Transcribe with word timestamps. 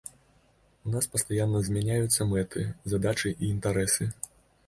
У 0.87 0.93
нас 0.93 1.07
пастаянна 1.15 1.59
змяняюцца 1.67 2.27
мэты, 2.31 2.65
задачы 2.93 3.35
і 3.43 3.51
інтарэсы. 3.53 4.09